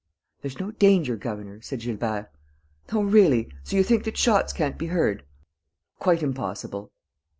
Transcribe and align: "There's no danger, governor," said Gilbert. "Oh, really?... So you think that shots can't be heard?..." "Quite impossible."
"There's 0.41 0.59
no 0.59 0.71
danger, 0.71 1.15
governor," 1.15 1.61
said 1.61 1.81
Gilbert. 1.81 2.31
"Oh, 2.91 3.03
really?... 3.03 3.49
So 3.63 3.75
you 3.75 3.83
think 3.83 4.03
that 4.05 4.17
shots 4.17 4.51
can't 4.51 4.75
be 4.79 4.87
heard?..." 4.87 5.23
"Quite 5.99 6.23
impossible." 6.23 6.91